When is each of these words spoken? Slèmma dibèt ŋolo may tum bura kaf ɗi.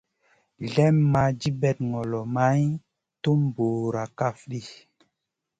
Slèmma 0.69 1.23
dibèt 1.39 1.77
ŋolo 1.91 2.19
may 2.35 2.61
tum 3.21 3.39
bura 3.55 4.03
kaf 4.17 4.37
ɗi. 4.49 4.61